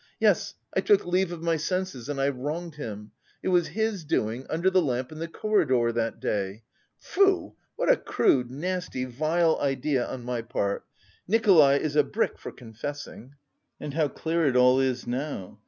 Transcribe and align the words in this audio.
Yes, 0.19 0.55
I 0.75 0.79
took 0.79 1.05
leave 1.05 1.31
of 1.31 1.43
my 1.43 1.57
senses 1.57 2.09
and 2.09 2.19
I 2.19 2.29
wronged 2.29 2.73
him! 2.73 3.11
It 3.43 3.49
was 3.49 3.67
his 3.67 4.03
doing, 4.03 4.47
under 4.49 4.71
the 4.71 4.81
lamp 4.81 5.11
in 5.11 5.19
the 5.19 5.27
corridor 5.27 5.91
that 5.91 6.19
day. 6.19 6.63
Pfoo! 6.99 7.53
What 7.75 7.87
a 7.87 7.95
crude, 7.97 8.49
nasty, 8.49 9.05
vile 9.05 9.59
idea 9.61 10.07
on 10.07 10.23
my 10.25 10.41
part! 10.41 10.87
Nikolay 11.27 11.79
is 11.79 11.95
a 11.95 12.03
brick, 12.03 12.39
for 12.39 12.51
confessing.... 12.51 13.35
And 13.79 13.93
how 13.93 14.07
clear 14.07 14.47
it 14.47 14.55
all 14.55 14.79
is 14.79 15.05
now! 15.05 15.59